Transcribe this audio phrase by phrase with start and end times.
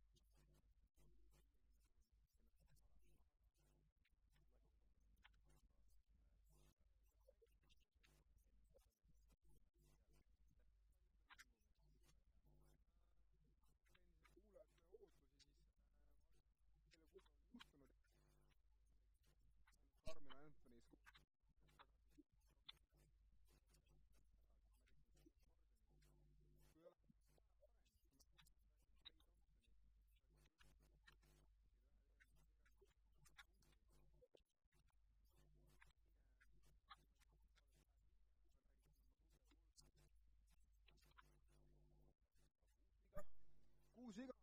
[44.16, 44.34] diga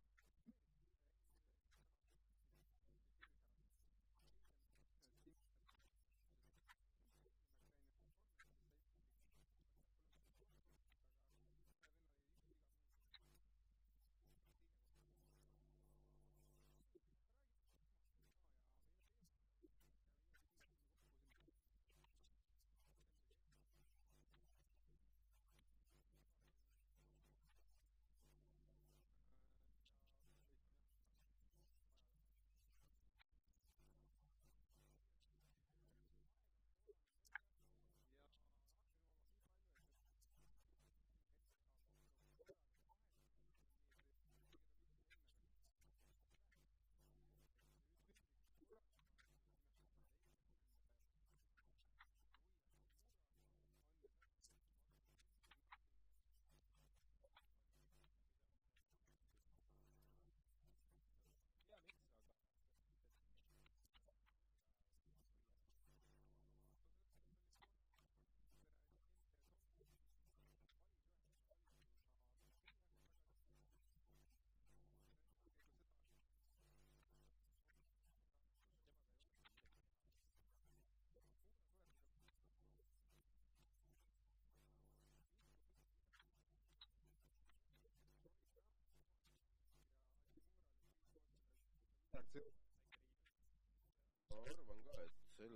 [94.30, 95.54] ma arvan ka, et sel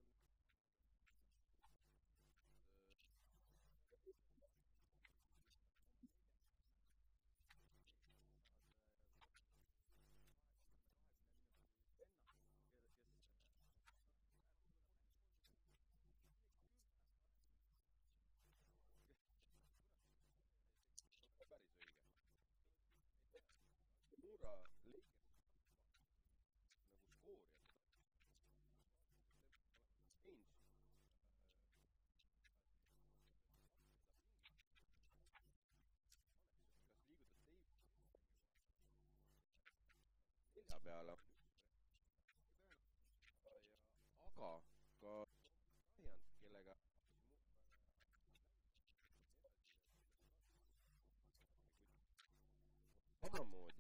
[24.23, 24.78] Mura
[40.79, 41.15] nelja peale.
[44.27, 44.51] aga
[45.01, 45.15] ka
[45.97, 46.75] Bryant, kellega
[53.21, 53.78] samamoodi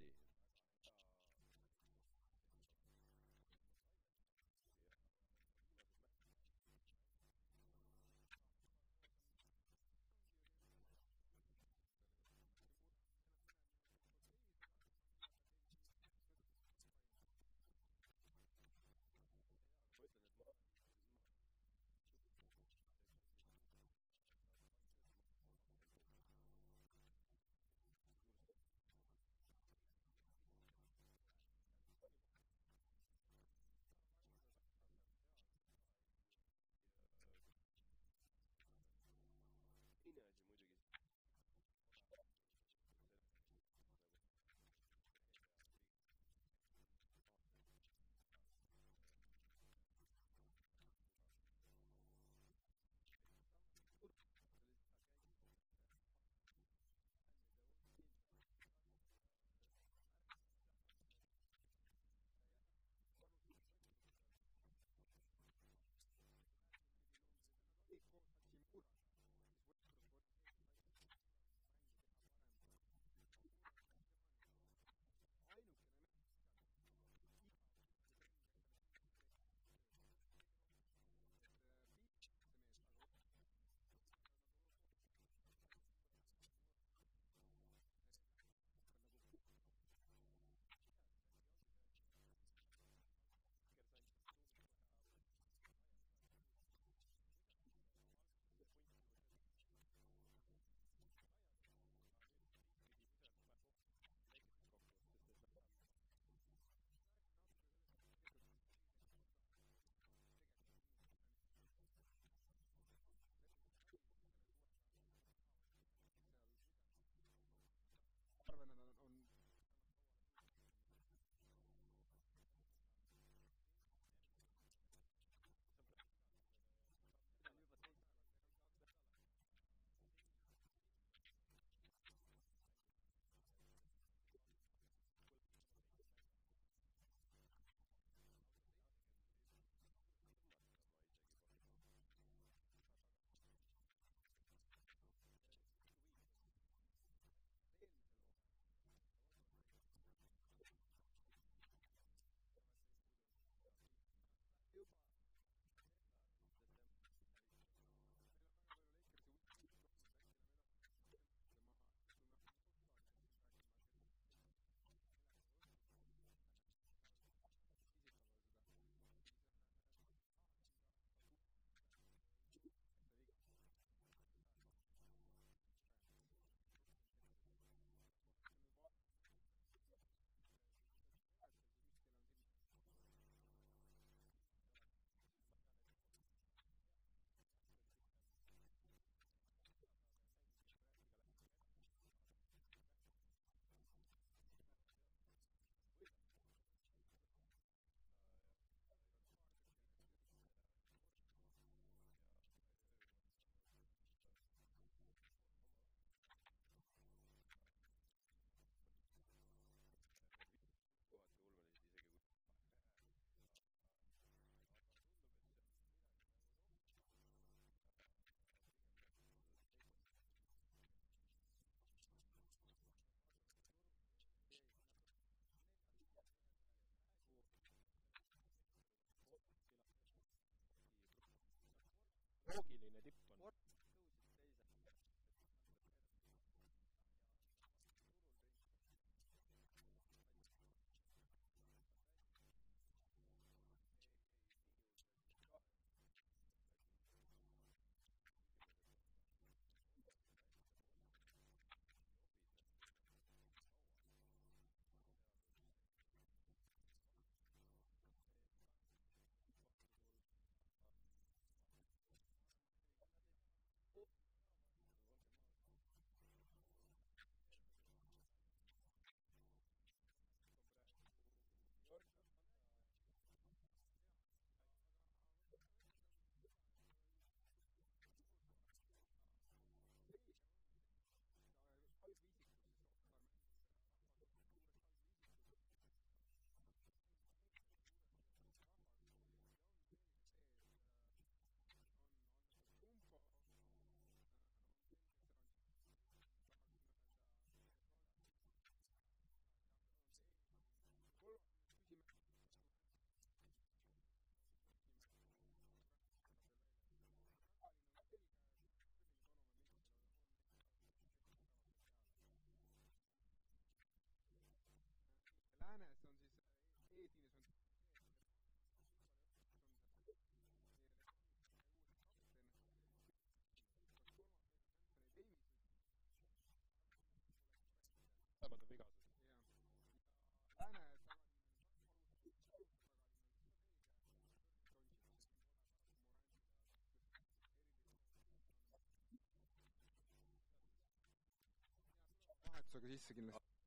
[342.70, 343.57] それ言い過ぎま。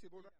[0.00, 0.30] flexible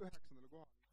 [0.00, 0.83] üheksandale kohale.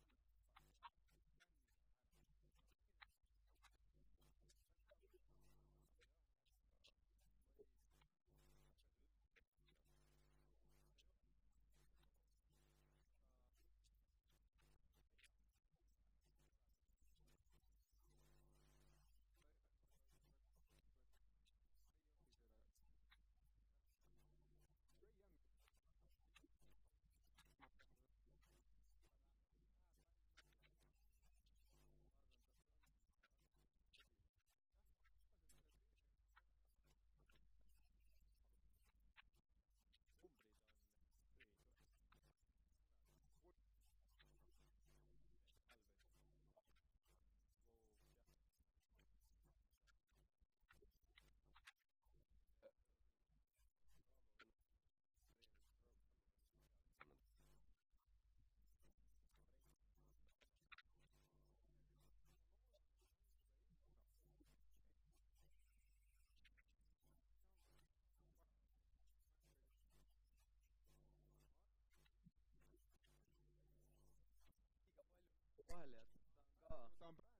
[75.82, 77.31] herlighet.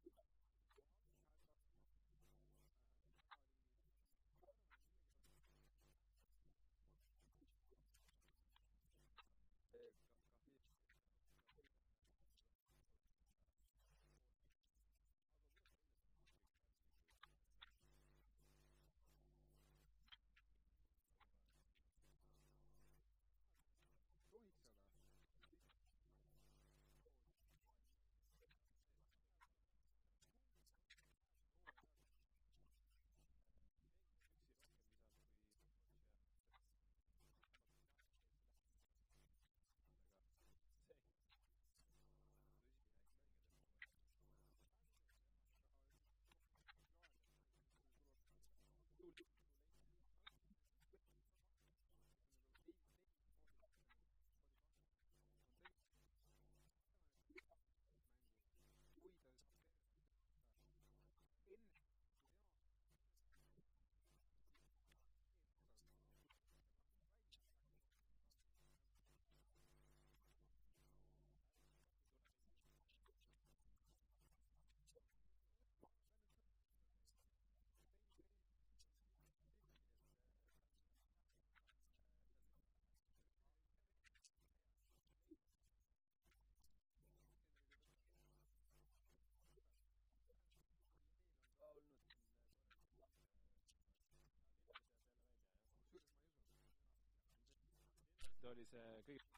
[98.42, 99.32] ta oli see kõige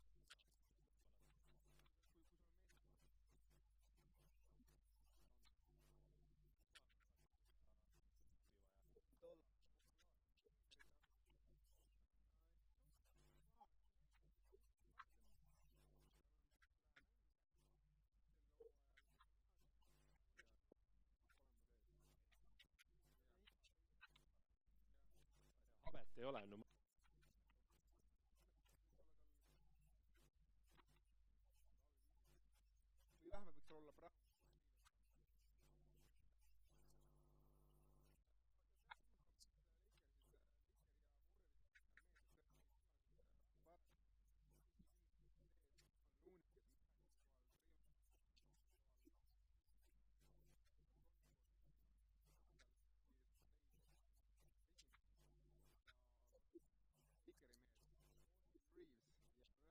[25.86, 26.63] habet ei ole, no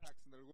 [0.02, 0.44] Jackson del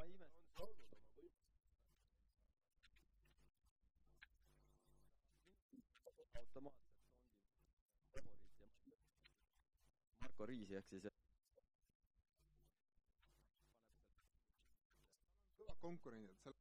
[0.00, 1.58] ma ei imesta olnud oma võimsusele.
[6.40, 7.02] automaatselt
[8.20, 8.96] ongi favorit ja
[10.22, 11.04] Marko Riisi ehk siis
[15.60, 16.56] kõva konkurendid, seal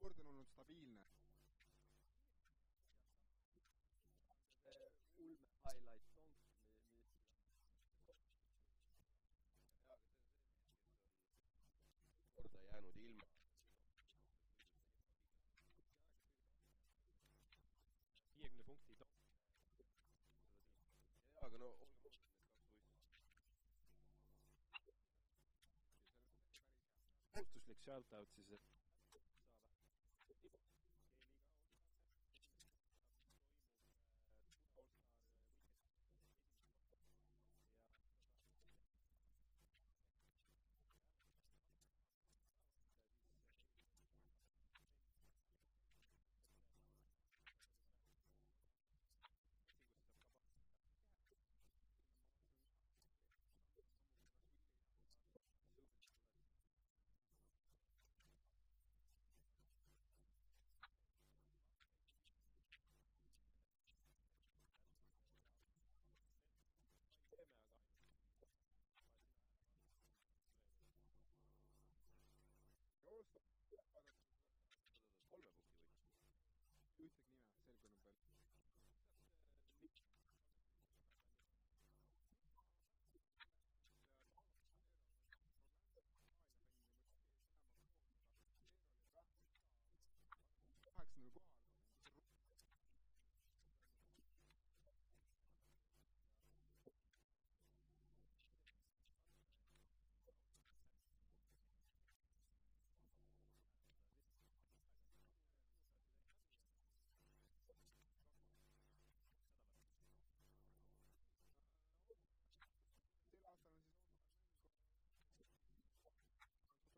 [0.00, 0.93] Jordan on olnud stabiilne.
[27.84, 28.60] shout-out siis, et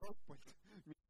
[0.06, 1.05] hope with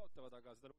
[0.00, 0.74] kaotavad, aga seda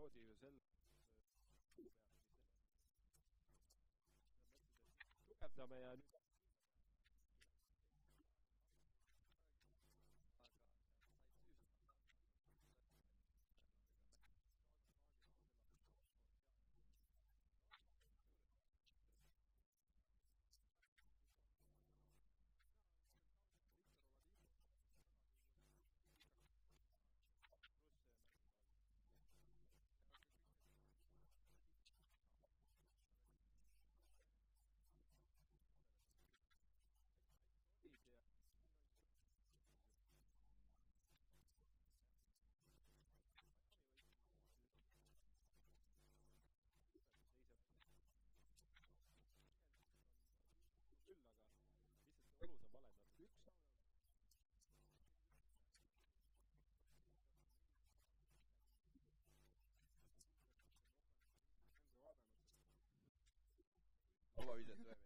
[0.00, 0.54] episoodi ju sel
[5.28, 6.19] tugevdame ja nüüd
[64.40, 64.99] Olabilir.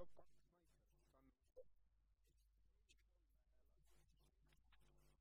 [0.04, 0.52] top kaks ta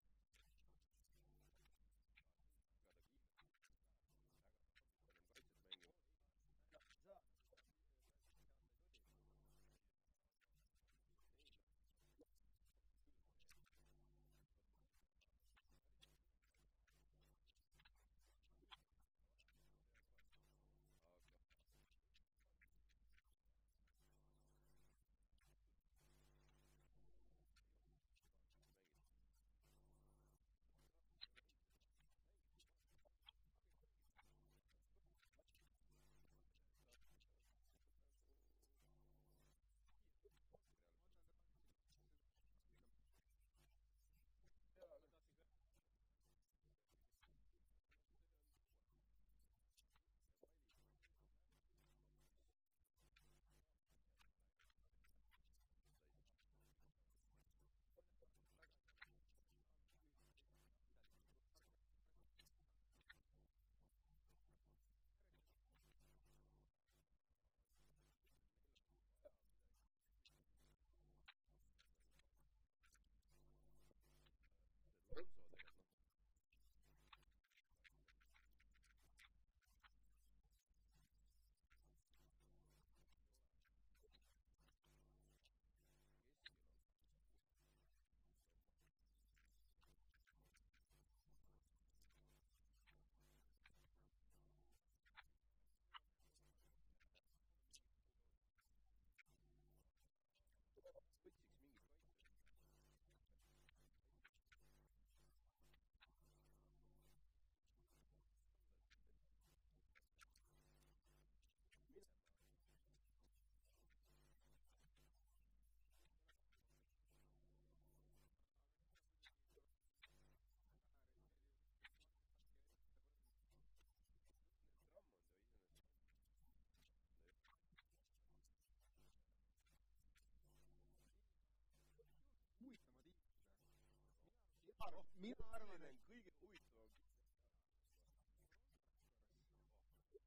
[135.20, 136.92] mina arvan, et kõige huvitavam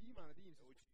[0.00, 0.84] viimane tiim siis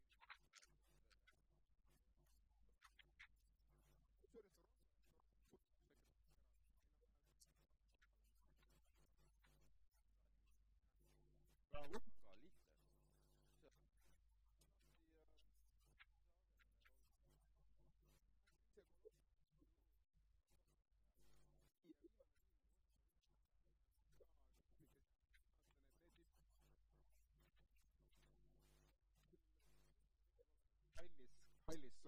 [31.66, 32.03] playlist.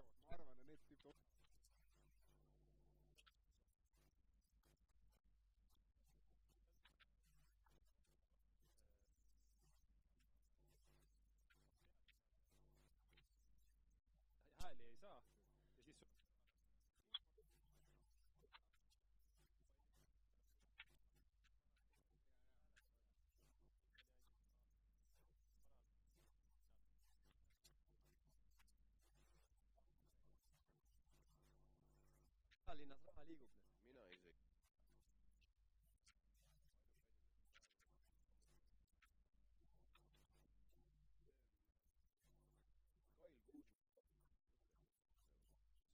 [32.76, 33.50] Pealinnas raha liigub.
[33.86, 34.32] mina isegi.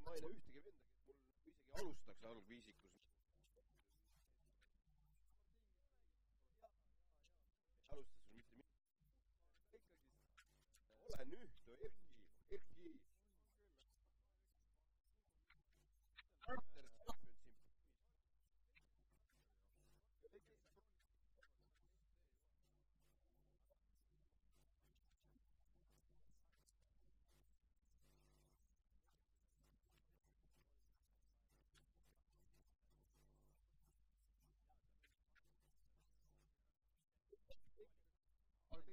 [0.05, 2.96] ma ei näe ühtegi venda, kes mul isegi alustaks algviisikus.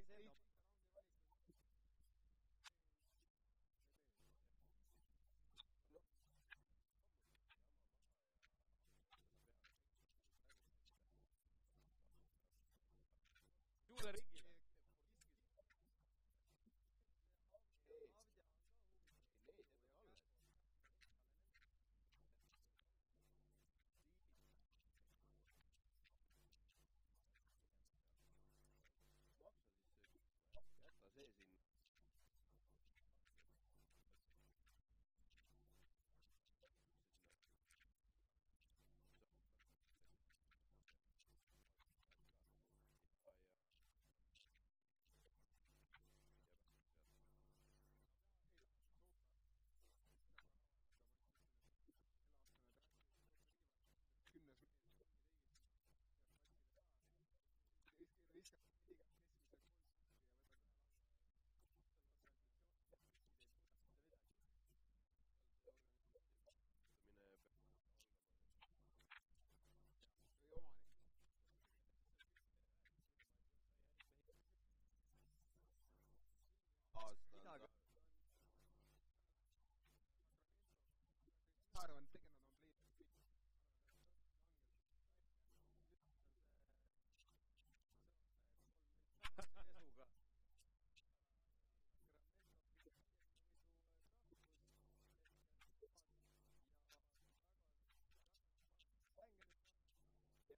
[0.08, 0.53] they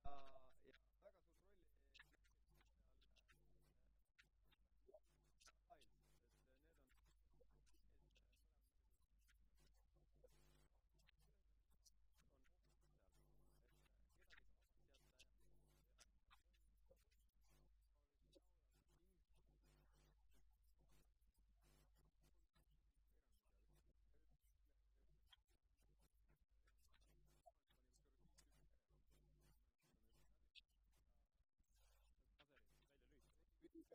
[0.07, 0.46] Uh,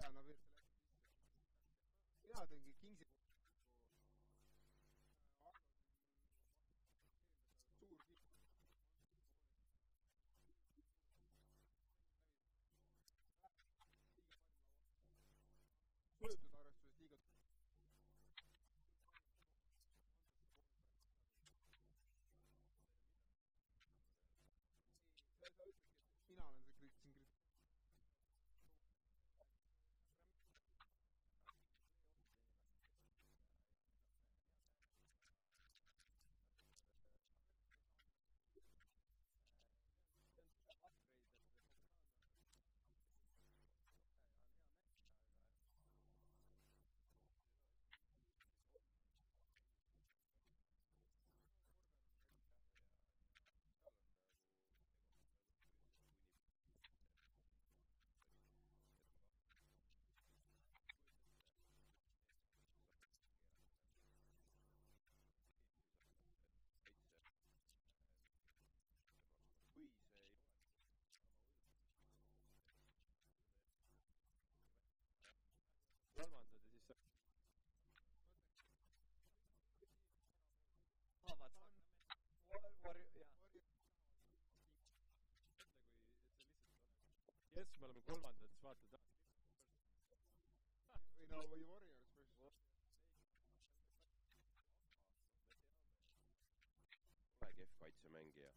[0.02, 1.00] jaa, no veel selle asja sisse.
[2.22, 3.06] mina teen Kingsi
[76.22, 76.84] kolmandad ja siis
[81.26, 81.72] saavad ah,
[87.56, 89.08] jess, me oleme kolmandad, siis vaatad.
[91.18, 92.52] Või no, või Warriors versus ole
[97.58, 98.54] kehv kaitsemängija.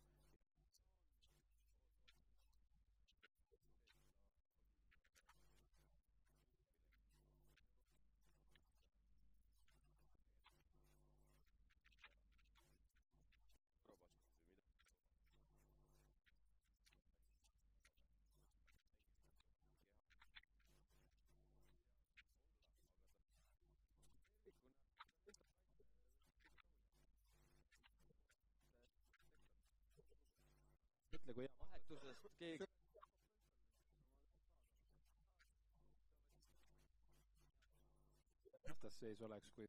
[31.25, 32.67] ütle, kui hea vahetusest keegi
[38.69, 39.69] vastasseis oleks, kui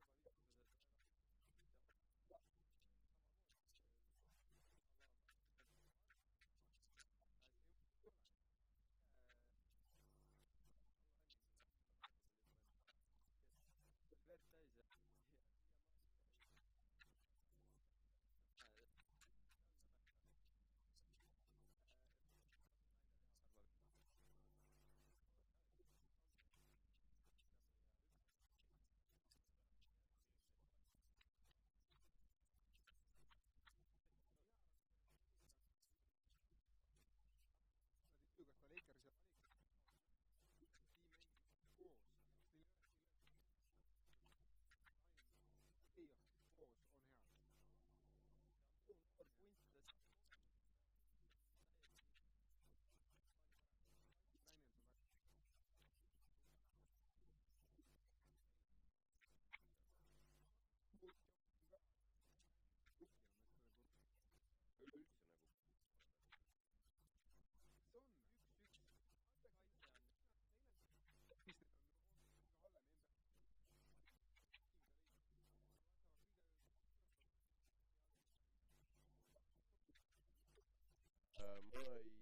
[81.58, 82.19] mud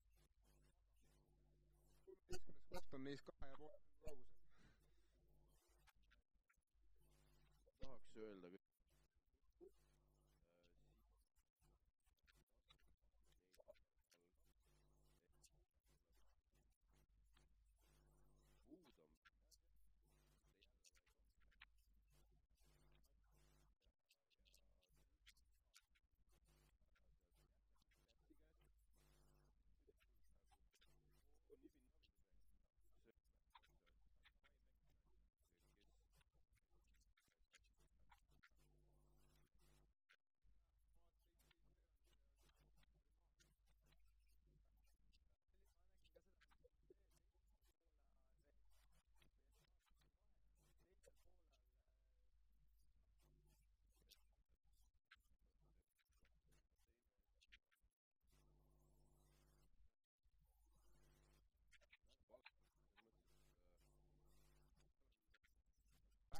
[2.05, 4.45] kolmeteistkümnes koht on neist kahe ja poole kaugusel.
[7.81, 8.51] tahaks öelda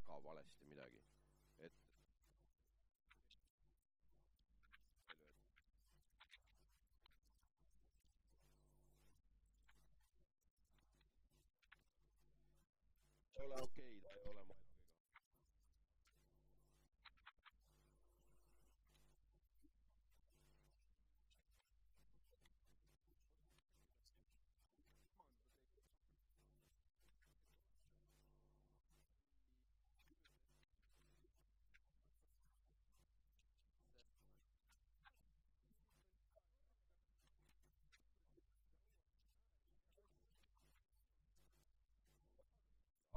[0.09, 0.99] väga valesti midagi.
[1.59, 1.71] et
[13.35, 14.58] ei ole okei okay,, ta ei ole ma-.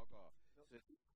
[0.03, 1.12] aga see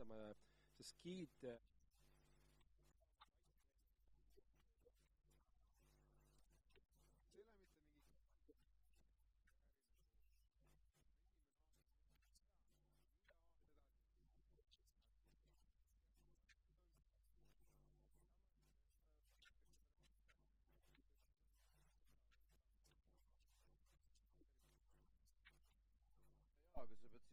[0.00, 0.34] vaatama, äh,
[0.76, 1.58] sest giid äh,
[26.80, 27.29] August, if it's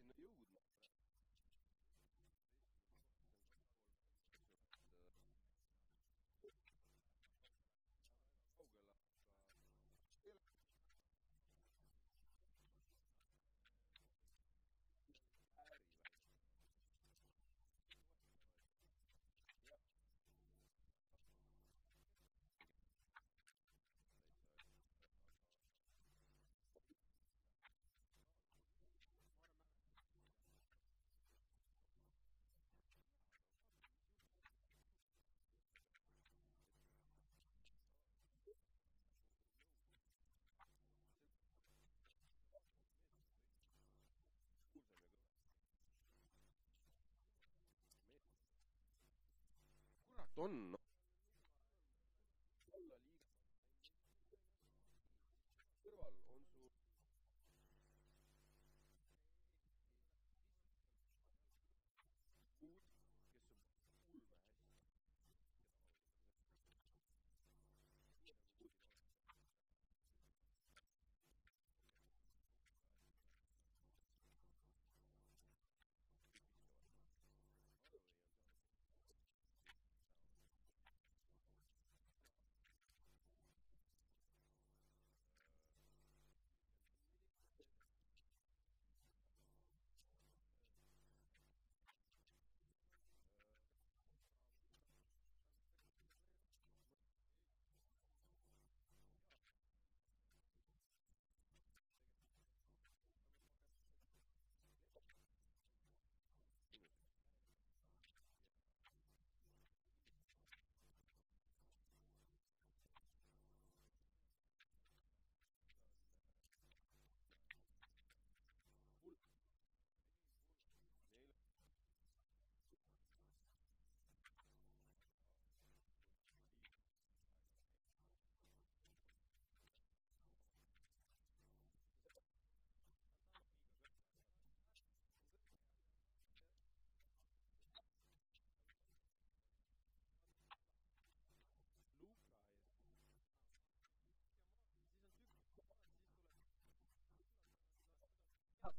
[50.38, 50.87] on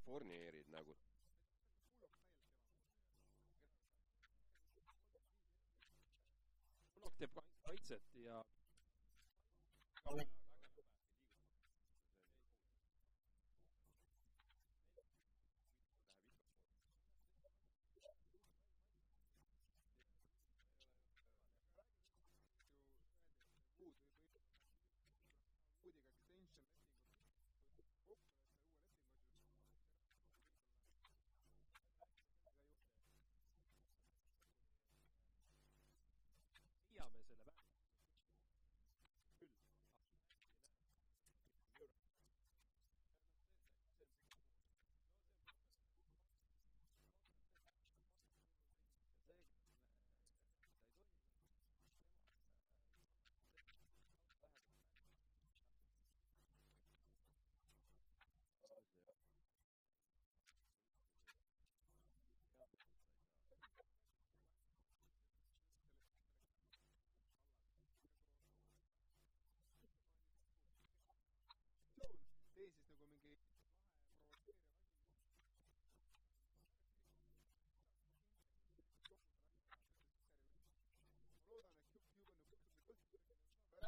[0.06, 0.96] forneerid nagu.
[6.96, 8.44] Block teeb kaitset ja.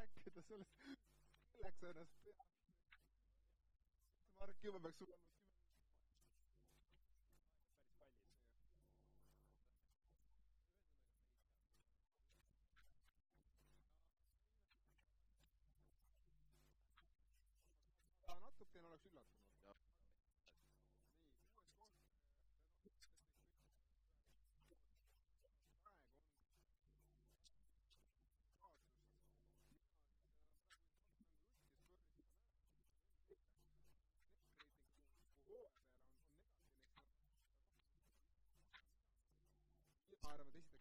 [0.06, 0.34] äkkiä.
[0.34, 0.72] Tässä olisi
[1.64, 2.06] läksöinä
[4.40, 5.45] Markki Jumamäksi suunnassa.
[40.26, 40.75] haarama teised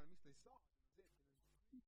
[0.00, 1.16] psalmista i sa genom säcken
[1.70, 1.82] en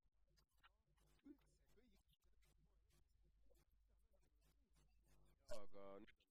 [5.49, 6.22] Jag uh, nu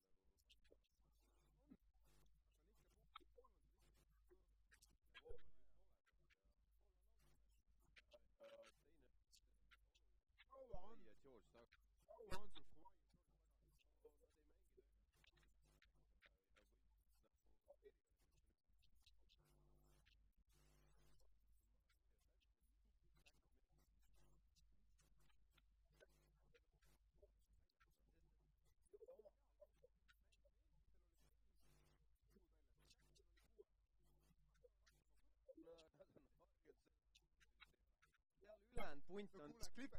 [38.82, 39.94] ülejäänud punt on skript.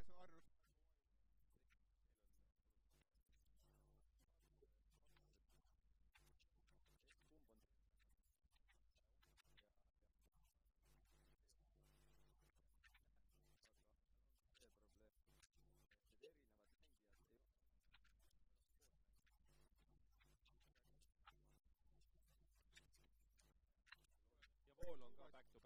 [24.74, 25.63] ja vool on ka back to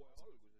[0.00, 0.59] hooaja alguses.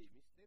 [0.00, 0.39] değilmiş.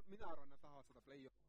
[0.09, 1.46] mina arvan, nad tahavad seda play-off'i.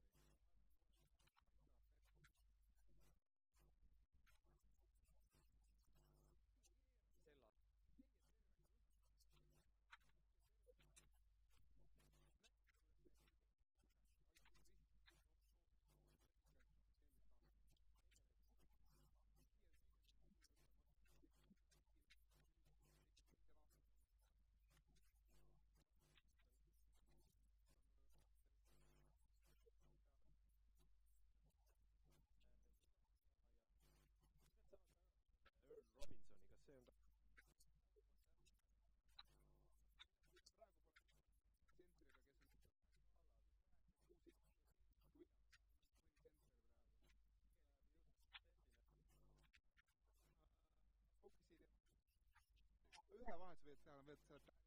[53.37, 54.58] Westerberg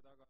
[0.00, 0.26] taga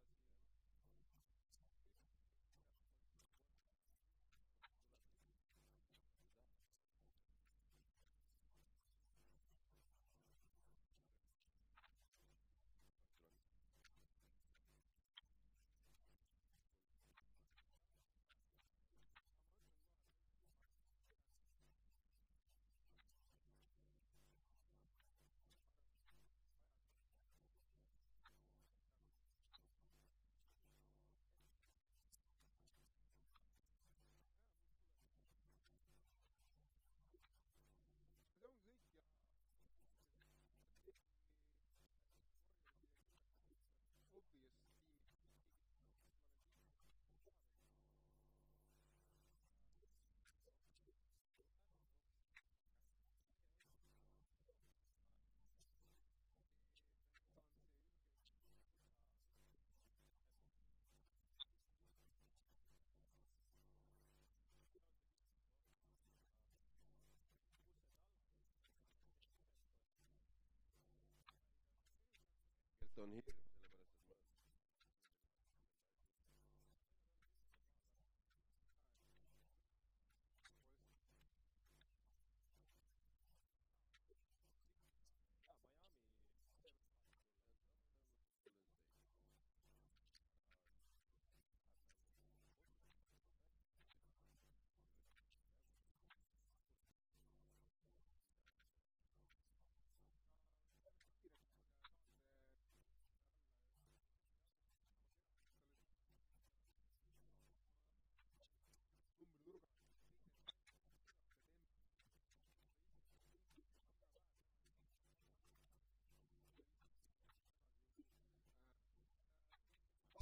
[72.98, 73.52] on here.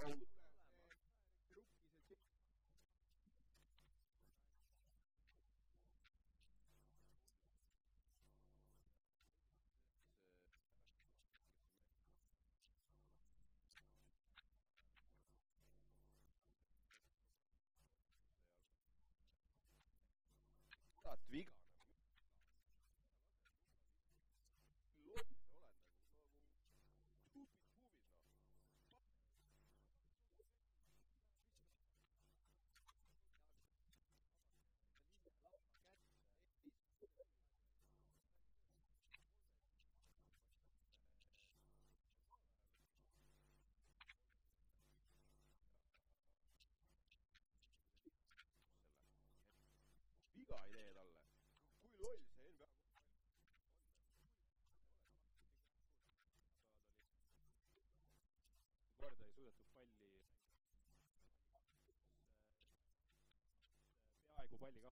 [0.00, 0.32] road.
[50.52, 51.20] seda ei tee talle.
[51.80, 52.68] kui loll see NBA
[59.00, 59.94] korda ei suudetud palli
[64.34, 64.90] peaaegu palli ka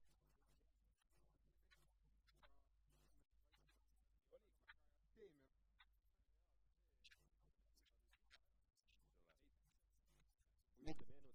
[10.85, 11.35] meenutama,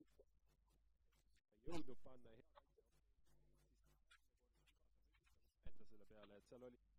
[0.00, 0.24] et
[1.70, 2.59] jõudnud panna hea
[6.50, 6.89] Saloli.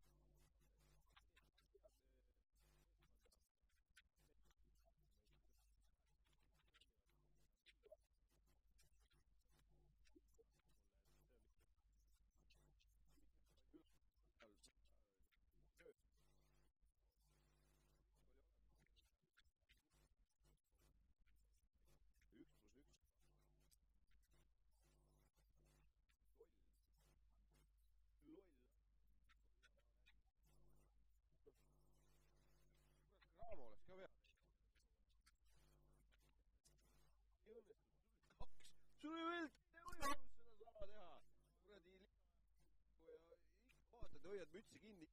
[44.21, 45.07] et hoiad mütsi kinni.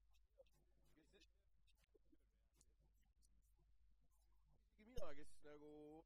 [4.73, 5.98] isegi mina, kes nagu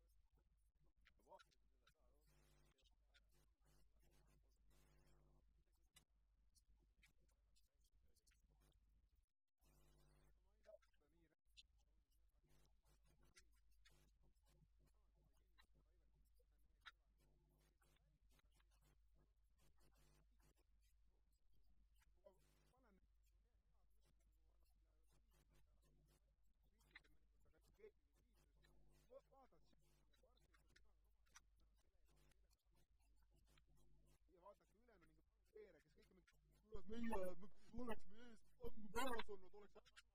[36.88, 37.34] me, uh,
[37.74, 40.11] look at me, I'm embarrassed on it.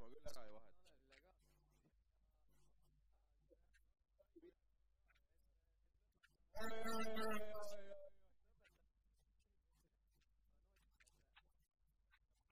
[0.00, 0.74] ma küll ära ei vaheta.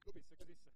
[0.04, 0.68] klubisse, klubisse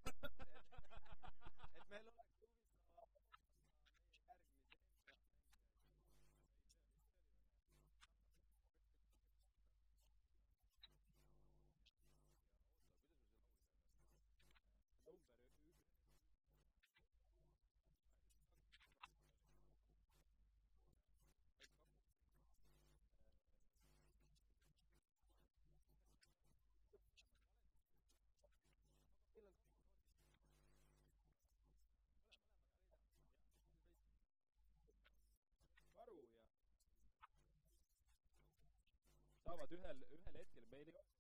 [39.49, 41.18] saavad ühel, ühel hetkel meil ei ole